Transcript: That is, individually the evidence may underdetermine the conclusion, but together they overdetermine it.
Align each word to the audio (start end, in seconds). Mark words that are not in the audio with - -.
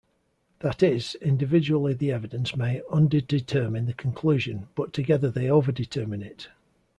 That 0.61 0.81
is, 0.81 1.13
individually 1.21 1.93
the 1.93 2.11
evidence 2.11 2.55
may 2.55 2.81
underdetermine 2.91 3.85
the 3.85 3.93
conclusion, 3.93 4.67
but 4.73 4.93
together 4.93 5.29
they 5.29 5.43
overdetermine 5.45 6.23
it. 6.23 6.49